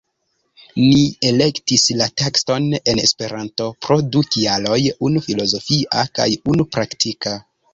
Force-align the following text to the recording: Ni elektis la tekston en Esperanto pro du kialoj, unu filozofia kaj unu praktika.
Ni 0.83 1.01
elektis 1.31 1.83
la 1.99 2.07
tekston 2.21 2.65
en 2.93 3.01
Esperanto 3.03 3.67
pro 3.87 3.99
du 4.17 4.25
kialoj, 4.37 4.81
unu 5.11 5.23
filozofia 5.29 6.07
kaj 6.19 6.29
unu 6.55 6.67
praktika. 6.79 7.37